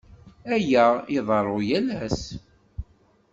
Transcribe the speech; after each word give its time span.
Aya 0.55 0.85
iḍerru 1.17 1.59
yal 1.67 1.87
ass. 2.05 2.21